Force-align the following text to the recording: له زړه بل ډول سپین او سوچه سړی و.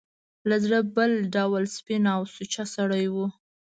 له 0.49 0.55
زړه 0.63 0.79
بل 0.95 1.11
ډول 1.35 1.63
سپین 1.77 2.03
او 2.15 2.21
سوچه 2.35 2.63
سړی 2.75 3.05
و. 3.13 3.15